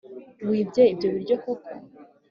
[0.49, 1.71] wibye ibyo biryo koko?